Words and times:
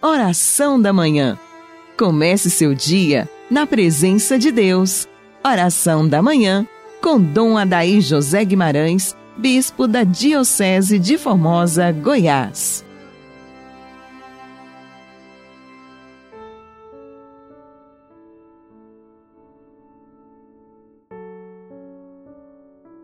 Oração 0.00 0.80
da 0.80 0.92
Manhã. 0.92 1.36
Comece 1.98 2.48
seu 2.50 2.72
dia 2.72 3.28
na 3.50 3.66
presença 3.66 4.38
de 4.38 4.52
Deus. 4.52 5.08
Oração 5.44 6.08
da 6.08 6.22
Manhã 6.22 6.64
com 7.02 7.20
Dom 7.20 7.58
Adaí 7.58 8.00
José 8.00 8.44
Guimarães, 8.44 9.16
Bispo 9.36 9.88
da 9.88 10.04
Diocese 10.04 11.00
de 11.00 11.18
Formosa, 11.18 11.90
Goiás. 11.90 12.84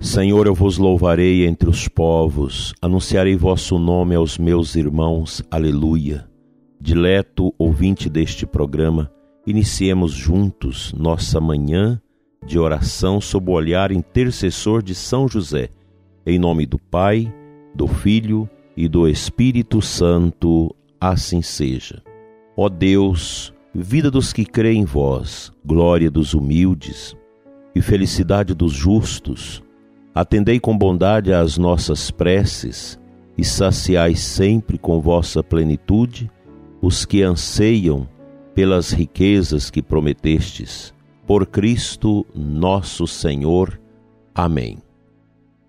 Senhor, 0.00 0.46
eu 0.46 0.54
vos 0.54 0.78
louvarei 0.78 1.44
entre 1.44 1.68
os 1.68 1.88
povos, 1.88 2.72
anunciarei 2.80 3.36
vosso 3.36 3.80
nome 3.80 4.14
aos 4.14 4.38
meus 4.38 4.76
irmãos. 4.76 5.42
Aleluia. 5.50 6.33
Dileto 6.84 7.54
ouvinte 7.58 8.10
deste 8.10 8.44
programa, 8.44 9.10
iniciemos 9.46 10.12
juntos 10.12 10.92
nossa 10.92 11.40
manhã 11.40 11.98
de 12.44 12.58
oração 12.58 13.22
sob 13.22 13.50
o 13.50 13.54
olhar 13.54 13.90
intercessor 13.90 14.82
de 14.82 14.94
São 14.94 15.26
José. 15.26 15.70
Em 16.26 16.38
nome 16.38 16.66
do 16.66 16.78
Pai, 16.78 17.32
do 17.74 17.86
Filho 17.86 18.46
e 18.76 18.86
do 18.86 19.08
Espírito 19.08 19.80
Santo, 19.80 20.76
assim 21.00 21.40
seja. 21.40 22.02
Ó 22.54 22.68
Deus, 22.68 23.54
vida 23.74 24.10
dos 24.10 24.30
que 24.30 24.44
creem 24.44 24.82
em 24.82 24.84
vós, 24.84 25.50
glória 25.64 26.10
dos 26.10 26.34
humildes 26.34 27.16
e 27.74 27.80
felicidade 27.80 28.52
dos 28.52 28.74
justos, 28.74 29.64
Atendei 30.14 30.60
com 30.60 30.76
bondade 30.76 31.32
às 31.32 31.56
nossas 31.56 32.10
preces 32.10 33.00
e 33.38 33.42
saciai 33.42 34.14
sempre 34.14 34.76
com 34.76 35.00
vossa 35.00 35.42
plenitude 35.42 36.30
os 36.84 37.06
que 37.06 37.22
anseiam 37.22 38.06
pelas 38.54 38.90
riquezas 38.92 39.70
que 39.70 39.82
prometestes. 39.82 40.92
Por 41.26 41.46
Cristo 41.46 42.26
nosso 42.34 43.06
Senhor. 43.06 43.80
Amém. 44.34 44.82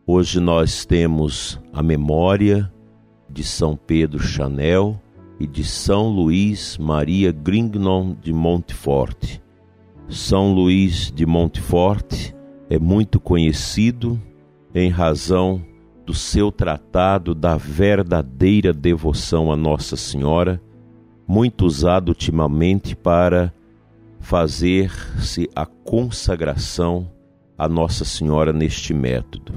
Hoje 0.06 0.42
nós 0.42 0.84
temos 0.84 1.58
a 1.72 1.81
memória 1.81 2.70
de 3.30 3.45
São 3.45 3.78
Pedro 3.78 4.20
Chanel 4.20 5.02
e 5.39 5.48
de 5.48 5.64
São 5.64 6.09
Luís 6.09 6.78
Maria 6.78 7.32
Grignon 7.32 8.14
de 8.22 8.34
Montfort. 8.34 9.39
São 10.09 10.54
Luís 10.54 11.14
de 11.16 11.26
Montfort 11.26 12.34
é 12.70 12.78
muito 12.78 13.22
conhecido 13.22 14.22
em 14.73 14.89
razão 14.89 15.61
do 16.06 16.14
seu 16.14 16.52
tratado 16.52 17.34
da 17.34 17.56
verdadeira 17.56 18.73
devoção 18.73 19.50
a 19.50 19.56
Nossa 19.56 19.95
Senhora, 19.95 20.61
muito 21.28 21.66
usado 21.66 22.09
ultimamente 22.09 22.95
para 22.95 23.54
fazer-se 24.20 25.50
a 25.56 25.66
consagração 25.66 27.12
a 27.58 27.70
Nossa 27.70 28.04
Senhora 28.04 28.52
neste 28.52 28.94
método. 28.94 29.54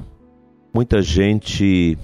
Muita 0.72 1.02
gente 1.02 1.98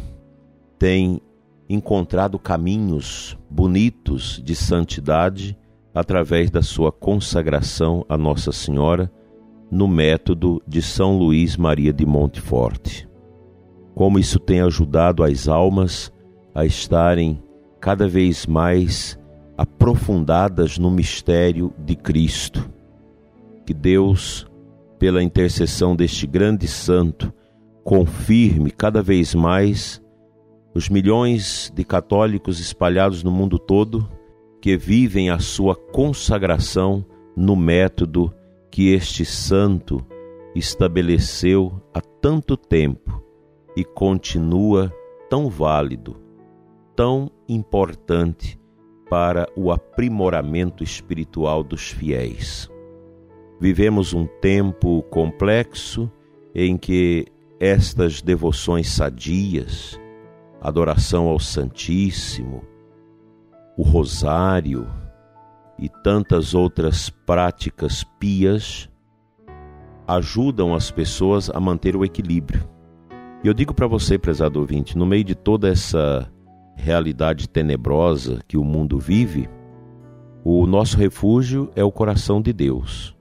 tem 0.79 1.21
encontrado 1.69 2.39
caminhos 2.39 3.39
bonitos 3.48 4.41
de 4.45 4.55
santidade 4.55 5.56
através 5.95 6.51
da 6.51 6.62
sua 6.62 6.91
consagração 6.91 8.05
a 8.09 8.19
Nossa 8.19 8.51
Senhora 8.51 9.11
no 9.71 9.87
método 9.87 10.62
de 10.67 10.83
São 10.83 11.17
Luís 11.17 11.56
Maria 11.56 11.93
de 11.93 12.05
Montfort. 12.05 13.06
Como 13.95 14.19
isso 14.19 14.39
tem 14.39 14.61
ajudado 14.61 15.23
as 15.23 15.49
almas 15.49 16.12
a 16.55 16.65
estarem 16.65 17.43
cada 17.81 18.09
vez 18.09 18.47
mais 18.47 19.19
aprofundadas 19.56 20.78
no 20.78 20.91
mistério 20.91 21.72
de 21.78 21.94
Cristo. 21.94 22.69
Que 23.64 23.72
Deus, 23.72 24.47
pela 24.98 25.22
intercessão 25.22 25.94
deste 25.94 26.27
grande 26.27 26.66
santo, 26.66 27.32
confirme 27.82 28.70
cada 28.70 29.03
vez 29.03 29.34
mais 29.34 30.03
os 30.75 30.88
milhões 30.88 31.72
de 31.75 31.84
católicos 31.84 32.59
espalhados 32.59 33.22
no 33.22 33.31
mundo 33.31 33.59
todo 33.59 34.09
que 34.60 34.76
vivem 34.76 35.31
a 35.31 35.38
sua 35.38 35.76
consagração 35.76 37.04
no 37.37 37.54
método 37.54 38.34
que 38.70 38.93
este 38.93 39.25
santo 39.25 40.04
estabeleceu 40.54 41.81
há 41.93 42.00
tanto 42.00 42.56
tempo 42.56 43.22
e 43.76 43.84
continua 43.84 44.93
tão 45.28 45.48
válido, 45.48 46.16
tão 46.97 47.31
importante 47.48 48.59
para 49.14 49.48
o 49.54 49.70
aprimoramento 49.70 50.82
espiritual 50.82 51.62
dos 51.62 51.92
fiéis. 51.92 52.69
Vivemos 53.60 54.12
um 54.12 54.26
tempo 54.26 55.04
complexo 55.04 56.10
em 56.52 56.76
que 56.76 57.25
estas 57.60 58.20
devoções 58.20 58.88
sadias, 58.88 60.00
adoração 60.60 61.28
ao 61.28 61.38
Santíssimo, 61.38 62.64
o 63.78 63.84
Rosário, 63.84 64.84
e 65.78 65.88
tantas 65.88 66.52
outras 66.52 67.08
práticas 67.08 68.02
pias 68.19 68.91
ajudam 70.08 70.75
as 70.75 70.91
pessoas 70.91 71.48
a 71.50 71.60
manter 71.60 71.94
o 71.94 72.04
equilíbrio. 72.04 72.69
E 73.44 73.46
eu 73.46 73.54
digo 73.54 73.72
para 73.72 73.86
você, 73.86 74.19
prezado 74.19 74.58
ouvinte, 74.58 74.98
no 74.98 75.06
meio 75.06 75.22
de 75.22 75.36
toda 75.36 75.69
essa 75.69 76.28
realidade 76.77 77.49
tenebrosa 77.49 78.41
que 78.47 78.57
o 78.57 78.65
mundo 78.65 78.99
vive, 78.99 79.49
o 80.45 80.67
nosso 80.67 80.97
refúgio 80.97 81.71
é 81.75 81.83
o 81.83 81.91
coração 81.91 82.41
de 82.41 82.53
Deus. 82.53 83.17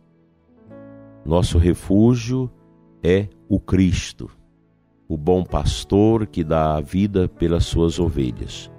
Nosso 1.25 1.57
refúgio 1.57 2.51
é 3.01 3.29
o 3.47 3.59
Cristo, 3.59 4.29
o 5.07 5.17
bom 5.17 5.43
pastor 5.43 6.27
que 6.27 6.43
dá 6.43 6.75
a 6.75 6.81
vida 6.81 7.27
pelas 7.27 7.65
suas 7.65 7.99
ovelhas. 7.99 8.69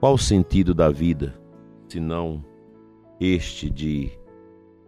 Qual 0.00 0.14
o 0.14 0.18
sentido 0.18 0.74
da 0.74 0.90
vida, 0.90 1.34
se 1.88 1.98
não 1.98 2.44
este 3.20 3.68
de 3.70 4.10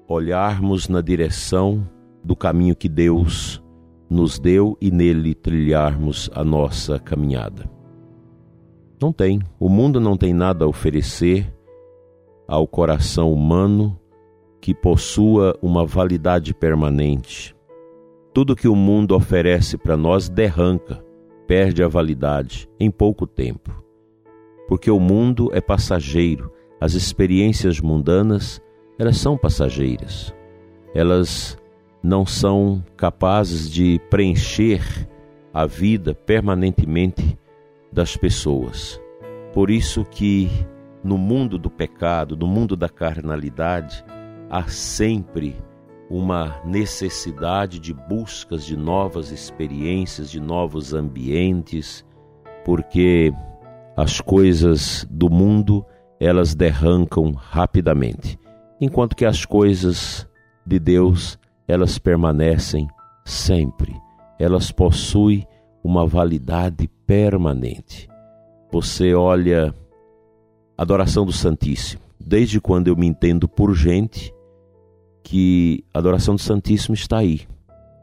olharmos 0.06 0.88
na 0.88 1.00
direção 1.00 1.88
do 2.22 2.36
caminho 2.36 2.76
que 2.76 2.88
Deus 2.88 3.62
nos 4.08 4.38
deu 4.38 4.76
e 4.80 4.90
nele 4.90 5.34
trilharmos 5.34 6.28
a 6.34 6.44
nossa 6.44 6.98
caminhada. 6.98 7.70
Não 9.00 9.14
tem, 9.14 9.40
o 9.58 9.70
mundo 9.70 9.98
não 9.98 10.14
tem 10.14 10.34
nada 10.34 10.66
a 10.66 10.68
oferecer 10.68 11.50
ao 12.46 12.66
coração 12.66 13.32
humano 13.32 13.98
que 14.60 14.74
possua 14.74 15.56
uma 15.62 15.86
validade 15.86 16.52
permanente. 16.52 17.56
Tudo 18.34 18.54
que 18.54 18.68
o 18.68 18.76
mundo 18.76 19.16
oferece 19.16 19.78
para 19.78 19.96
nós 19.96 20.28
derranca, 20.28 21.02
perde 21.46 21.82
a 21.82 21.88
validade 21.88 22.68
em 22.78 22.90
pouco 22.90 23.26
tempo. 23.26 23.82
Porque 24.68 24.90
o 24.90 25.00
mundo 25.00 25.48
é 25.54 25.62
passageiro, 25.62 26.52
as 26.78 26.92
experiências 26.92 27.80
mundanas, 27.80 28.60
elas 28.98 29.16
são 29.16 29.34
passageiras. 29.34 30.34
Elas 30.94 31.56
não 32.02 32.26
são 32.26 32.84
capazes 32.98 33.70
de 33.70 33.98
preencher 34.10 35.08
a 35.54 35.64
vida 35.64 36.14
permanentemente 36.14 37.39
das 37.92 38.16
pessoas. 38.16 39.00
Por 39.52 39.70
isso 39.70 40.04
que 40.04 40.48
no 41.02 41.18
mundo 41.18 41.58
do 41.58 41.70
pecado, 41.70 42.36
no 42.36 42.46
mundo 42.46 42.76
da 42.76 42.88
carnalidade, 42.88 44.04
há 44.48 44.64
sempre 44.64 45.56
uma 46.08 46.60
necessidade 46.64 47.78
de 47.78 47.94
buscas 47.94 48.64
de 48.64 48.76
novas 48.76 49.30
experiências, 49.30 50.30
de 50.30 50.40
novos 50.40 50.92
ambientes, 50.92 52.04
porque 52.64 53.32
as 53.96 54.20
coisas 54.20 55.06
do 55.10 55.30
mundo 55.30 55.84
elas 56.18 56.54
derrancam 56.54 57.32
rapidamente, 57.32 58.38
enquanto 58.80 59.16
que 59.16 59.24
as 59.24 59.46
coisas 59.46 60.28
de 60.66 60.78
Deus, 60.78 61.38
elas 61.66 61.98
permanecem 61.98 62.88
sempre. 63.24 63.96
Elas 64.38 64.70
possuem 64.70 65.46
uma 65.82 66.06
validade 66.06 66.90
permanente. 67.10 68.08
Você 68.70 69.14
olha 69.14 69.74
a 70.78 70.82
adoração 70.82 71.26
do 71.26 71.32
Santíssimo. 71.32 72.00
Desde 72.20 72.60
quando 72.60 72.86
eu 72.86 72.94
me 72.94 73.04
entendo 73.04 73.48
por 73.48 73.74
gente, 73.74 74.32
que 75.24 75.84
a 75.92 75.98
adoração 75.98 76.36
do 76.36 76.40
Santíssimo 76.40 76.94
está 76.94 77.18
aí. 77.18 77.48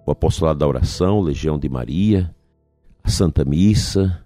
O 0.06 0.12
apostolado 0.12 0.60
da 0.60 0.68
oração, 0.68 1.22
Legião 1.22 1.58
de 1.58 1.70
Maria, 1.70 2.36
a 3.02 3.10
Santa 3.10 3.46
Missa, 3.46 4.22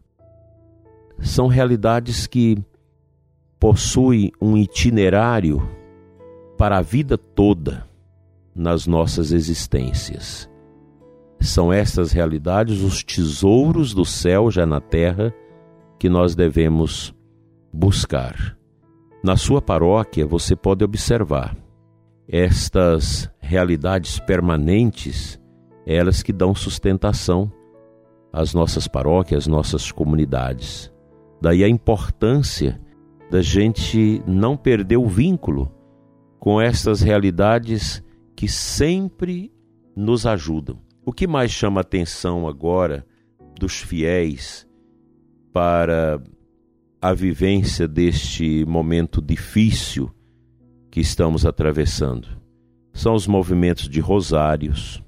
são 1.20 1.46
realidades 1.46 2.26
que 2.26 2.58
possui 3.60 4.32
um 4.42 4.58
itinerário 4.58 5.62
para 6.58 6.80
a 6.80 6.82
vida 6.82 7.20
toda 7.20 7.86
nas 8.56 8.88
nossas 8.88 9.32
existências. 9.32 10.50
São 11.42 11.74
estas 11.74 12.12
realidades 12.12 12.82
os 12.82 13.04
tesouros 13.04 13.96
do 13.96 14.06
céu 14.06 14.52
já 14.52 14.64
na 14.64 14.80
terra 14.80 15.34
que 16.00 16.08
nós 16.08 16.36
devemos 16.36 17.16
buscar. 17.74 18.56
Na 19.24 19.36
sua 19.36 19.60
paróquia 19.60 20.26
você 20.26 20.56
pode 20.56 20.84
observar 20.84 21.58
estas 22.28 23.28
realidades 23.40 24.20
permanentes, 24.20 25.42
elas 25.86 26.22
que 26.22 26.32
dão 26.32 26.54
sustentação 26.54 27.52
às 28.32 28.54
nossas 28.54 28.88
paróquias, 28.88 29.44
às 29.44 29.48
nossas 29.48 29.92
comunidades. 29.92 30.94
Daí 31.42 31.64
a 31.64 31.68
importância 31.68 32.80
da 33.32 33.42
gente 33.42 34.22
não 34.28 34.56
perder 34.56 34.98
o 34.98 35.08
vínculo 35.08 35.72
com 36.40 36.62
estas 36.62 37.02
realidades 37.02 38.04
que 38.36 38.48
sempre 38.48 39.52
nos 39.96 40.28
ajudam. 40.28 40.91
O 41.04 41.12
que 41.12 41.26
mais 41.26 41.52
chama 41.52 41.82
atenção 41.82 42.48
agora 42.48 43.06
dos 43.60 43.80
fiéis 43.80 44.68
para 45.52 46.22
a 47.02 47.14
vivência 47.14 47.88
deste 47.88 48.64
momento 48.66 49.20
difícil 49.20 50.12
que 50.92 51.00
estamos 51.00 51.44
atravessando? 51.46 52.28
São 52.94 53.16
os 53.16 53.26
movimentos 53.26 53.90
de 53.90 54.00
rosários, 54.00 55.04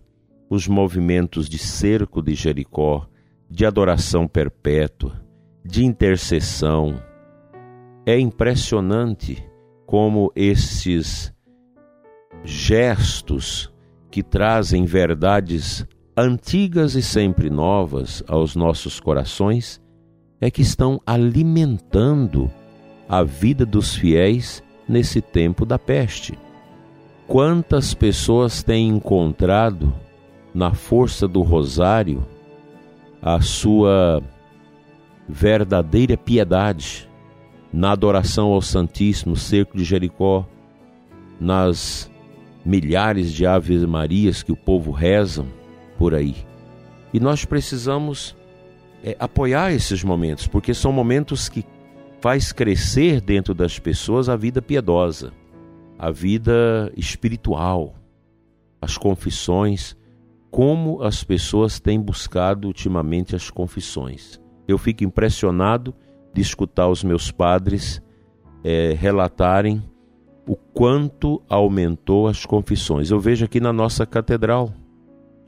os 0.49 0.67
movimentos 0.67 1.47
de 1.47 1.59
cerco 1.59 2.23
de 2.23 2.33
Jericó, 2.33 3.07
de 3.47 3.63
adoração 3.63 4.27
perpétua, 4.27 5.23
de 5.63 5.85
intercessão. 5.85 6.99
É 8.03 8.17
impressionante 8.17 9.47
como 9.85 10.31
esses 10.35 11.31
gestos 12.43 13.72
que 14.13 14.21
trazem 14.21 14.85
verdades 14.85 15.83
antigas 16.15 16.93
e 16.93 17.01
sempre 17.01 17.49
novas 17.49 18.23
aos 18.27 18.55
nossos 18.55 18.99
corações 18.99 19.81
é 20.39 20.51
que 20.51 20.61
estão 20.61 21.01
alimentando 21.03 22.47
a 23.09 23.23
vida 23.23 23.65
dos 23.65 23.95
fiéis 23.95 24.61
nesse 24.87 25.19
tempo 25.19 25.65
da 25.65 25.79
peste. 25.79 26.37
Quantas 27.25 27.95
pessoas 27.95 28.61
têm 28.61 28.87
encontrado 28.87 29.91
na 30.53 30.75
força 30.75 31.27
do 31.27 31.41
rosário 31.41 32.23
a 33.19 33.41
sua 33.41 34.21
verdadeira 35.27 36.15
piedade 36.15 37.09
na 37.73 37.93
adoração 37.93 38.51
ao 38.51 38.61
Santíssimo, 38.61 39.35
cerco 39.35 39.75
de 39.75 39.83
Jericó, 39.83 40.45
nas 41.39 42.12
milhares 42.65 43.31
de 43.31 43.45
Aves 43.45 43.83
Marias 43.83 44.43
que 44.43 44.51
o 44.51 44.55
povo 44.55 44.91
reza 44.91 45.45
por 45.97 46.15
aí. 46.15 46.35
E 47.13 47.19
nós 47.19 47.45
precisamos 47.45 48.35
é, 49.03 49.15
apoiar 49.19 49.71
esses 49.73 50.03
momentos, 50.03 50.47
porque 50.47 50.73
são 50.73 50.91
momentos 50.91 51.49
que 51.49 51.65
faz 52.21 52.51
crescer 52.51 53.19
dentro 53.19 53.53
das 53.53 53.77
pessoas 53.77 54.29
a 54.29 54.35
vida 54.35 54.61
piedosa, 54.61 55.33
a 55.99 56.09
vida 56.09 56.91
espiritual, 56.95 57.95
as 58.81 58.97
confissões, 58.97 59.95
como 60.49 61.01
as 61.03 61.23
pessoas 61.23 61.79
têm 61.79 61.99
buscado 61.99 62.67
ultimamente 62.67 63.35
as 63.35 63.49
confissões. 63.49 64.39
Eu 64.67 64.77
fico 64.77 65.03
impressionado 65.03 65.93
de 66.33 66.41
escutar 66.41 66.87
os 66.87 67.03
meus 67.03 67.29
padres 67.31 68.01
é, 68.63 68.95
relatarem 68.97 69.83
o 70.47 70.55
quanto 70.55 71.41
aumentou 71.49 72.27
as 72.27 72.45
confissões. 72.45 73.11
Eu 73.11 73.19
vejo 73.19 73.45
aqui 73.45 73.59
na 73.59 73.71
nossa 73.71 74.05
catedral, 74.05 74.73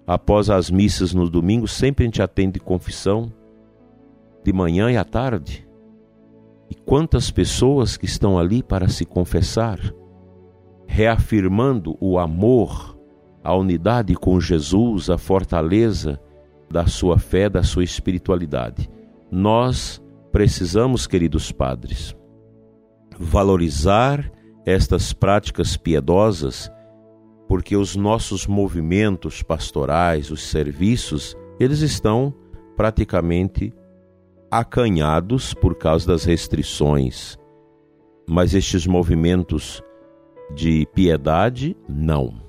após 0.07 0.49
as 0.49 0.69
missas 0.69 1.13
no 1.13 1.29
domingo, 1.29 1.67
sempre 1.67 2.03
a 2.03 2.07
gente 2.07 2.21
atende 2.21 2.59
confissão, 2.59 3.31
de 4.43 4.53
manhã 4.53 4.91
e 4.91 4.97
à 4.97 5.03
tarde. 5.03 5.67
E 6.69 6.75
quantas 6.75 7.29
pessoas 7.29 7.97
que 7.97 8.05
estão 8.05 8.37
ali 8.37 8.63
para 8.63 8.87
se 8.87 9.05
confessar, 9.05 9.79
reafirmando 10.87 11.97
o 11.99 12.17
amor 12.17 12.95
a 13.43 13.55
unidade 13.55 14.15
com 14.15 14.39
Jesus, 14.39 15.07
a 15.07 15.19
fortaleza 15.19 16.19
da 16.69 16.87
sua 16.87 17.19
fé, 17.19 17.47
da 17.47 17.61
sua 17.61 17.83
espiritualidade. 17.83 18.89
Nós 19.31 20.01
precisamos, 20.31 21.05
queridos 21.05 21.51
padres, 21.51 22.15
valorizar 23.19 24.31
estas 24.65 25.13
práticas 25.13 25.77
piedosas, 25.77 26.71
porque 27.47 27.75
os 27.75 27.95
nossos 27.95 28.47
movimentos 28.47 29.43
pastorais, 29.43 30.31
os 30.31 30.43
serviços, 30.43 31.37
eles 31.59 31.81
estão 31.81 32.33
praticamente 32.75 33.73
acanhados 34.49 35.53
por 35.53 35.75
causa 35.75 36.07
das 36.07 36.25
restrições. 36.25 37.37
Mas 38.27 38.53
estes 38.55 38.87
movimentos 38.87 39.83
de 40.55 40.87
piedade, 40.93 41.77
não 41.87 42.45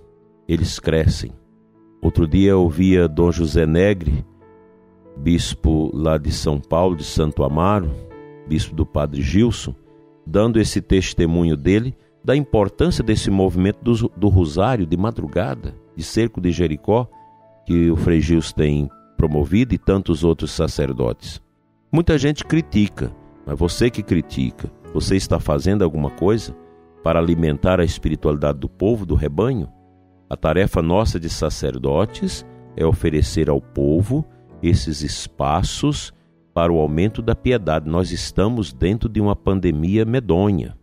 eles 0.48 0.78
crescem. 0.78 1.32
Outro 2.00 2.26
dia 2.26 2.50
eu 2.50 2.62
ouvia 2.62 3.08
Dom 3.08 3.32
José 3.32 3.66
Negre, 3.66 4.24
bispo 5.16 5.90
lá 5.94 6.18
de 6.18 6.30
São 6.30 6.60
Paulo, 6.60 6.94
de 6.94 7.04
Santo 7.04 7.42
Amaro, 7.42 7.90
bispo 8.46 8.74
do 8.74 8.86
Padre 8.86 9.22
Gilson, 9.22 9.74
dando 10.26 10.60
esse 10.60 10.80
testemunho 10.80 11.56
dele 11.56 11.96
da 12.26 12.34
importância 12.34 13.04
desse 13.04 13.30
movimento 13.30 13.78
do, 13.84 14.08
do 14.16 14.26
Rosário 14.26 14.84
de 14.84 14.96
madrugada, 14.96 15.76
de 15.94 16.02
cerco 16.02 16.40
de 16.40 16.50
Jericó, 16.50 17.08
que 17.64 17.88
o 17.88 17.94
Frei 17.94 18.20
Gilson 18.20 18.52
tem 18.56 18.90
promovido 19.16 19.72
e 19.76 19.78
tantos 19.78 20.24
outros 20.24 20.50
sacerdotes. 20.50 21.40
Muita 21.90 22.18
gente 22.18 22.44
critica, 22.44 23.12
mas 23.46 23.56
você 23.56 23.88
que 23.88 24.02
critica, 24.02 24.68
você 24.92 25.14
está 25.14 25.38
fazendo 25.38 25.84
alguma 25.84 26.10
coisa 26.10 26.52
para 27.00 27.20
alimentar 27.20 27.78
a 27.78 27.84
espiritualidade 27.84 28.58
do 28.58 28.68
povo, 28.68 29.06
do 29.06 29.14
rebanho? 29.14 29.68
A 30.28 30.36
tarefa 30.36 30.82
nossa 30.82 31.20
de 31.20 31.30
sacerdotes 31.30 32.44
é 32.76 32.84
oferecer 32.84 33.48
ao 33.48 33.60
povo 33.60 34.26
esses 34.60 35.00
espaços 35.00 36.12
para 36.52 36.72
o 36.72 36.80
aumento 36.80 37.22
da 37.22 37.36
piedade. 37.36 37.88
Nós 37.88 38.10
estamos 38.10 38.72
dentro 38.72 39.08
de 39.08 39.20
uma 39.20 39.36
pandemia 39.36 40.04
medonha 40.04 40.76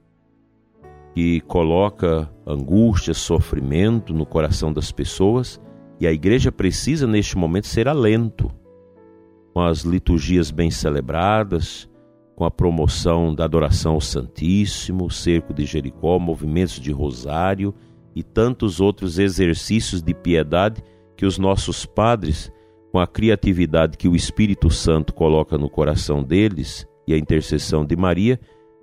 que 1.14 1.42
coloca 1.42 2.30
angústia, 2.46 3.14
sofrimento 3.14 4.14
no 4.14 4.26
coração 4.26 4.74
das 4.74 4.92
pessoas 4.92 5.62
e 6.00 6.08
a 6.08 6.12
igreja 6.12 6.52
precisa 6.52 7.06
neste 7.06 7.38
momento 7.38 7.68
ser 7.68 7.88
alento. 7.88 8.52
Com 9.54 9.62
as 9.62 9.82
liturgias 9.82 10.50
bem 10.50 10.72
celebradas, 10.72 11.88
com 12.36 12.44
a 12.44 12.52
promoção 12.52 13.34
da 13.34 13.46
adoração 13.46 13.94
ao 13.94 14.02
Santíssimo, 14.02 15.10
cerco 15.12 15.54
de 15.54 15.66
Jericó, 15.66 16.18
movimentos 16.18 16.80
de 16.80 16.92
rosário 16.92 17.74
e 18.16 18.24
tantos 18.24 18.82
outros 18.82 19.20
exercícios 19.20 20.02
de 20.02 20.14
piedade 20.16 20.84
que 21.16 21.26
os 21.28 21.38
nossos 21.38 21.86
padres, 21.86 22.52
com 22.92 23.00
a 23.00 23.06
criatividade 23.06 23.98
que 23.98 24.08
o 24.08 24.16
Espírito 24.16 24.72
Santo 24.72 25.14
coloca 25.14 25.60
no 25.60 25.70
coração 25.70 26.24
deles 26.24 26.88
e 27.08 27.14
a 27.14 27.18
intercessão 27.18 27.86
de 27.86 27.96
Maria, 27.96 28.40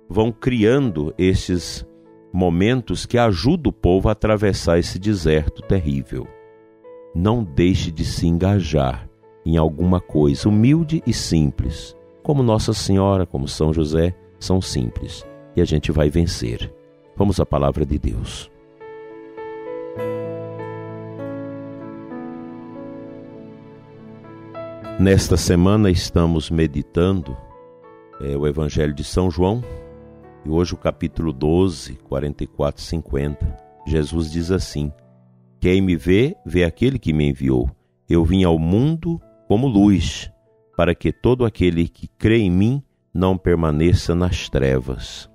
vão 0.09 0.31
criando 0.31 1.13
esses 1.17 1.85
momentos 2.31 3.05
que 3.05 3.17
ajudam 3.17 3.69
o 3.69 3.73
povo 3.73 4.09
a 4.09 4.13
atravessar 4.13 4.79
esse 4.79 4.97
deserto 4.97 5.61
terrível. 5.61 6.27
Não 7.13 7.43
deixe 7.43 7.91
de 7.91 8.05
se 8.05 8.25
engajar 8.25 9.09
em 9.45 9.57
alguma 9.57 9.99
coisa 9.99 10.47
humilde 10.47 11.03
e 11.05 11.13
simples, 11.13 11.95
como 12.23 12.43
Nossa 12.43 12.73
Senhora, 12.73 13.25
como 13.25 13.47
São 13.47 13.73
José, 13.73 14.15
são 14.39 14.61
simples, 14.61 15.25
e 15.55 15.61
a 15.61 15.65
gente 15.65 15.91
vai 15.91 16.09
vencer. 16.09 16.71
Vamos 17.15 17.39
à 17.39 17.45
palavra 17.45 17.85
de 17.85 17.99
Deus. 17.99 18.49
Nesta 24.99 25.35
semana 25.35 25.89
estamos 25.89 26.51
meditando 26.51 27.35
é, 28.21 28.37
o 28.37 28.45
Evangelho 28.45 28.93
de 28.93 29.03
São 29.03 29.31
João 29.31 29.63
e 30.45 30.49
hoje 30.49 30.73
o 30.73 30.77
capítulo 30.77 31.31
12, 31.31 31.95
44 31.95 32.81
50. 32.81 33.57
Jesus 33.85 34.31
diz 34.31 34.51
assim: 34.51 34.91
Quem 35.59 35.81
me 35.81 35.95
vê, 35.95 36.35
vê 36.45 36.63
aquele 36.63 36.99
que 36.99 37.13
me 37.13 37.29
enviou. 37.29 37.69
Eu 38.09 38.25
vim 38.25 38.43
ao 38.43 38.59
mundo 38.59 39.21
como 39.47 39.67
luz, 39.67 40.31
para 40.75 40.93
que 40.95 41.11
todo 41.11 41.45
aquele 41.45 41.87
que 41.87 42.07
crê 42.07 42.39
em 42.39 42.51
mim 42.51 42.83
não 43.13 43.37
permaneça 43.37 44.15
nas 44.15 44.49
trevas. 44.49 45.29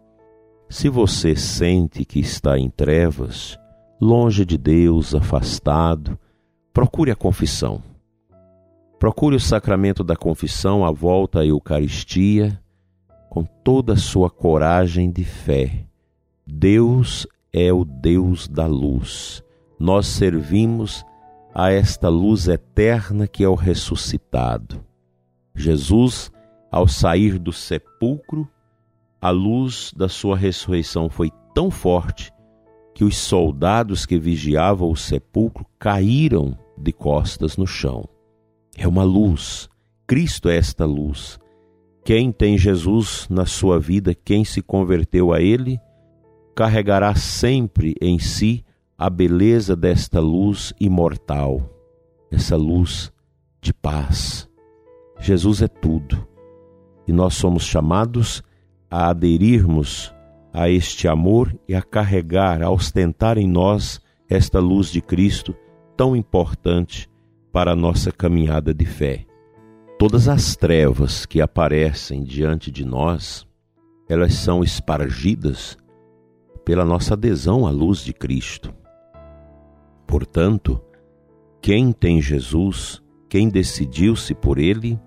Se 0.69 0.89
você 0.89 1.37
sente 1.37 2.05
que 2.05 2.19
está 2.19 2.59
em 2.59 2.69
trevas, 2.69 3.59
longe 4.01 4.45
de 4.45 4.59
Deus, 4.59 5.15
afastado, 5.15 6.19
procure 6.73 7.11
a 7.11 7.17
confissão 7.17 7.83
Procure 8.99 9.37
o 9.37 9.41
sacramento 9.41 10.03
da 10.03 10.17
confissão 10.17 10.85
à 10.85 10.91
volta 10.91 11.41
à 11.41 11.47
Eucaristia 11.47 12.59
com 13.37 13.45
toda 13.45 13.93
a 13.93 13.97
sua 13.99 14.31
coragem 14.31 15.11
de 15.11 15.23
fé. 15.23 15.85
Deus 16.47 17.27
é 17.53 17.71
o 17.71 17.85
Deus 17.85 18.49
da 18.49 18.67
luz. 18.67 19.45
Nós 19.79 20.07
servimos 20.07 21.05
a 21.55 21.71
esta 21.71 22.09
luz 22.09 22.49
eterna 22.49 23.27
que 23.29 23.45
é 23.45 23.49
o 23.49 23.55
ressuscitado. 23.55 24.83
Jesus, 25.55 26.33
ao 26.73 26.89
sair 26.89 27.39
do 27.39 27.53
sepulcro, 27.53 28.49
a 29.21 29.29
luz 29.29 29.93
da 29.95 30.09
sua 30.09 30.35
ressurreição 30.35 31.11
foi 31.11 31.31
tão 31.55 31.71
forte 31.71 32.33
que 32.95 33.05
os 33.05 33.19
soldados 33.19 34.07
que 34.07 34.19
vigiavam 34.19 34.91
o 34.91 34.97
sepulcro 34.97 35.67
caíram 35.79 36.57
de 36.79 36.91
costas 36.91 37.59
no 37.59 37.67
chão. 37.67 38.09
É 38.79 38.89
uma 38.89 39.05
luz. 39.05 39.69
Cristo 40.07 40.49
é 40.49 40.57
esta 40.57 40.87
luz. 40.87 41.39
Quem 42.07 42.31
tem 42.31 42.57
Jesus 42.57 43.27
na 43.29 43.45
sua 43.45 43.81
vida, 43.81 44.15
quem 44.15 44.45
se 44.45 44.63
converteu 44.63 45.33
a 45.33 45.41
Ele, 45.41 45.81
carregará 46.55 47.17
sempre 47.17 47.97
em 48.01 48.17
si 48.17 48.65
a 48.97 49.11
beleza 49.11 49.75
desta 49.75 50.21
luz 50.21 50.73
imortal, 50.79 51.69
essa 52.31 52.57
luz 52.57 53.13
de 53.61 53.75
paz. 53.75 54.49
Jesus 55.19 55.63
é 55.63 55.67
tudo 55.67 56.25
e 57.09 57.13
nós 57.13 57.35
somos 57.35 57.65
chamados 57.65 58.41
a 58.89 59.09
aderirmos 59.11 60.15
a 60.53 60.71
este 60.71 61.09
amor 61.09 61.59
e 61.69 61.75
a 61.75 61.83
carregar, 61.83 62.63
a 62.63 62.71
ostentar 62.71 63.37
em 63.37 63.49
nós 63.49 64.01
esta 64.31 64.61
luz 64.61 64.93
de 64.93 65.01
Cristo 65.01 65.57
tão 65.97 66.15
importante 66.15 67.11
para 67.51 67.73
a 67.73 67.77
nossa 67.77 68.13
caminhada 68.13 68.73
de 68.73 68.85
fé. 68.85 69.27
Todas 69.99 70.29
as 70.29 70.55
trevas 70.55 71.25
que 71.25 71.41
aparecem 71.41 72.23
diante 72.23 72.71
de 72.71 72.85
nós, 72.85 73.47
elas 74.07 74.35
são 74.35 74.63
espargidas 74.63 75.79
pela 76.67 76.85
nossa 76.85 77.15
adesão 77.15 77.67
à 77.67 77.71
luz 77.71 78.05
de 78.05 78.13
Cristo. 78.13 78.75
Portanto, 80.07 80.83
quem 81.63 81.93
tem 81.93 82.21
Jesus, 82.21 83.03
quem 83.27 83.49
decidiu-se 83.49 84.35
por 84.35 84.59
Ele, 84.59 85.01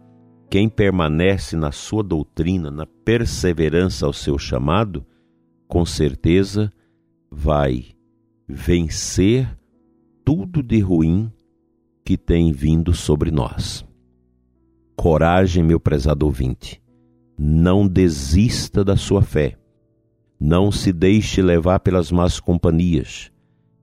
quem 0.50 0.67
permanece 0.67 1.55
na 1.55 1.72
sua 1.72 2.01
doutrina, 2.01 2.72
na 2.72 2.88
perseverança 2.88 4.08
ao 4.08 4.13
seu 4.13 4.39
chamado, 4.39 5.05
com 5.67 5.86
certeza 5.86 6.74
vai 7.29 7.89
vencer 8.48 9.55
tudo 10.25 10.63
de 10.63 10.79
ruim 10.79 11.31
que 12.03 12.17
tem 12.17 12.51
vindo 12.51 12.91
sobre 12.91 13.29
nós. 13.29 13.88
Coragem, 15.00 15.63
meu 15.63 15.79
prezado 15.79 16.25
ouvinte, 16.25 16.82
não 17.38 17.88
desista 17.88 18.84
da 18.84 18.98
sua 18.98 19.22
fé. 19.22 19.56
Não 20.38 20.74
se 20.74 20.91
deixe 20.91 21.41
levar 21.41 21.79
pelas 21.79 22.12
más 22.12 22.38
companhias. 22.38 23.32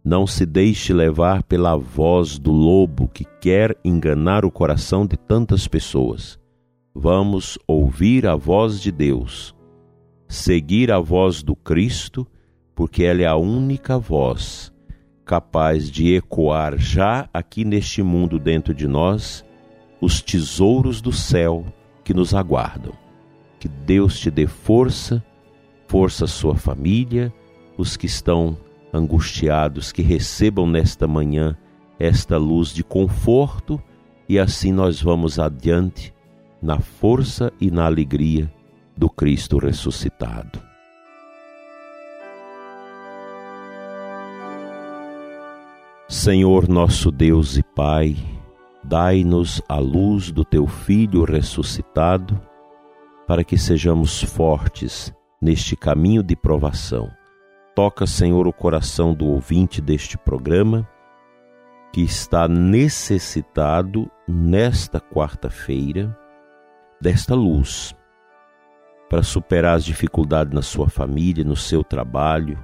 Não 0.04 0.26
se 0.26 0.44
deixe 0.44 0.92
levar 0.92 1.42
pela 1.42 1.75
voz 1.75 2.38
do 2.38 2.52
lobo 2.52 3.08
que 3.08 3.25
quer 3.40 3.75
enganar 3.82 4.44
o 4.44 4.50
coração 4.50 5.06
de 5.06 5.16
tantas 5.16 5.66
pessoas. 5.66 6.38
Vamos 6.94 7.58
ouvir 7.66 8.26
a 8.26 8.37
voz 8.37 8.78
de 8.78 8.92
Deus 8.92 9.56
seguir 10.28 10.92
a 10.92 10.99
voz 10.99 11.42
do 11.42 11.56
Cristo, 11.56 12.26
porque 12.75 13.04
ela 13.04 13.23
é 13.23 13.26
a 13.26 13.37
única 13.37 13.99
voz 13.99 14.70
capaz 15.25 15.90
de 15.90 16.14
ecoar 16.14 16.76
já 16.76 17.26
aqui 17.32 17.64
neste 17.64 18.02
mundo 18.02 18.38
dentro 18.38 18.75
de 18.75 18.87
nós 18.87 19.46
os 20.00 20.21
tesouros 20.21 21.00
do 21.00 21.12
céu 21.12 21.65
que 22.05 22.15
nos 22.15 22.35
aguardam. 22.35 22.93
Que 23.59 23.69
Deus 23.69 24.19
te 24.19 24.31
dê 24.31 24.47
força, 24.47 25.25
força 25.88 26.25
à 26.25 26.29
sua 26.29 26.55
família, 26.55 27.33
os 27.76 27.97
que 27.97 28.07
estão 28.07 28.57
angustiados, 28.93 29.93
que 29.93 30.03
recebam 30.03 30.67
nesta 30.67 31.07
manhã 31.07 31.57
esta 31.99 32.37
luz 32.37 32.69
de 32.75 32.85
conforto 32.85 33.83
e 34.29 34.38
assim 34.38 34.73
nós 34.73 35.00
vamos 35.00 35.38
adiante 35.38 36.12
na 36.61 36.79
força 36.79 37.53
e 37.61 37.71
na 37.71 37.87
alegria 37.87 38.53
do 38.97 39.09
Cristo 39.09 39.59
ressuscitado. 39.59 40.61
Senhor 46.09 46.69
nosso 46.69 47.11
Deus 47.11 47.57
e 47.57 47.62
Pai, 47.62 48.17
dai-nos 48.87 49.61
a 49.69 49.78
luz 49.78 50.31
do 50.31 50.45
teu 50.45 50.66
Filho 50.66 51.25
ressuscitado, 51.25 52.40
para 53.26 53.43
que 53.43 53.59
sejamos 53.59 54.23
fortes 54.23 55.12
neste 55.43 55.76
caminho 55.76 56.23
de 56.23 56.37
provação. 56.37 57.11
Toca, 57.75 58.07
Senhor, 58.07 58.47
o 58.47 58.52
coração 58.52 59.12
do 59.12 59.26
ouvinte 59.26 59.81
deste 59.81 60.16
programa, 60.16 60.88
que 61.93 62.02
está 62.02 62.47
necessitado 62.47 64.11
nesta 64.28 65.00
quarta-feira 65.00 66.16
desta 67.00 67.35
luz 67.35 67.95
para 69.09 69.23
superar 69.23 69.76
as 69.76 69.85
dificuldades 69.85 70.52
na 70.52 70.62
sua 70.62 70.88
família, 70.88 71.45
no 71.45 71.57
seu 71.57 71.85
trabalho, 71.85 72.59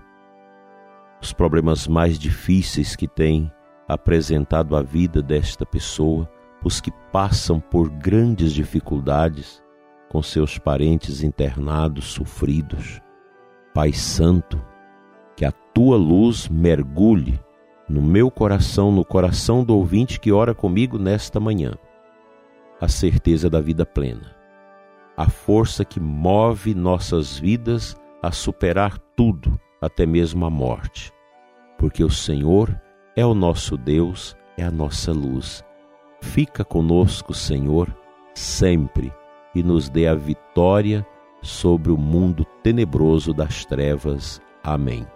os 1.21 1.33
problemas 1.33 1.87
mais 1.87 2.19
difíceis 2.19 2.97
que 2.97 3.07
tem 3.07 3.51
apresentado 3.93 4.77
a 4.77 4.83
vida 4.83 5.23
desta 5.23 5.65
pessoa, 5.67 6.29
os 6.65 6.81
que 6.81 6.91
passam 7.13 7.61
por 7.61 7.89
grandes 7.89 8.53
dificuldades 8.53 9.63
com 10.09 10.23
seus 10.23 10.59
parentes 10.59 11.23
internados, 11.23 12.07
sofridos. 12.07 13.01
Pai 13.75 13.93
Santo, 13.93 14.63
que 15.37 15.45
a 15.45 15.53
tua 15.53 15.97
luz 15.97 16.49
mergulhe 16.49 17.41
no 17.89 18.03
meu 18.03 18.31
coração, 18.31 18.93
no 18.93 19.05
coração 19.05 19.65
do 19.65 19.77
ouvinte 19.77 20.21
que 20.21 20.31
ora 20.31 20.55
comigo 20.55 20.99
nesta 20.99 21.41
manhã, 21.41 21.73
a 22.81 22.89
certeza 22.89 23.49
da 23.49 23.61
vida 23.61 23.85
plena 23.87 24.43
a 25.17 25.29
força 25.29 25.85
que 25.85 26.01
move 26.01 26.75
nossas 26.75 27.39
vidas 27.39 27.97
a 28.23 28.31
superar 28.31 28.99
tudo, 29.17 29.59
até 29.81 30.07
mesmo 30.07 30.47
a 30.47 30.51
morte. 30.51 31.13
Porque 31.79 32.03
o 32.03 32.11
Senhor 32.11 32.81
é 33.17 33.25
o 33.25 33.35
nosso 33.35 33.77
Deus, 33.77 34.37
é 34.57 34.65
a 34.65 34.71
nossa 34.71 35.13
luz. 35.13 35.65
Fica 36.21 36.65
conosco, 36.65 37.35
Senhor, 37.35 37.95
sempre 38.35 39.13
e 39.55 39.63
nos 39.63 39.89
dê 39.89 40.07
a 40.07 40.15
vitória 40.15 41.07
sobre 41.43 41.91
o 41.91 41.99
mundo 41.99 42.45
tenebroso 42.63 43.35
das 43.35 43.65
trevas. 43.65 44.41
Amém. 44.63 45.07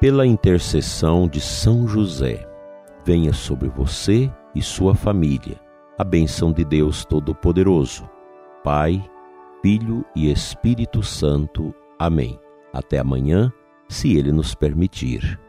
Pela 0.00 0.26
intercessão 0.26 1.26
de 1.26 1.40
São 1.40 1.88
José, 1.88 2.46
venha 3.04 3.32
sobre 3.32 3.68
você 3.68 4.32
e 4.54 4.62
sua 4.62 4.94
família 4.94 5.66
a 5.98 6.04
bênção 6.04 6.52
de 6.52 6.62
Deus 6.62 7.04
Todo-Poderoso, 7.06 8.08
Pai, 8.62 9.02
Filho 9.66 10.04
e 10.14 10.30
Espírito 10.30 11.02
Santo. 11.02 11.74
Amém. 11.98 12.38
Até 12.72 13.00
amanhã, 13.00 13.52
se 13.88 14.16
Ele 14.16 14.30
nos 14.30 14.54
permitir. 14.54 15.40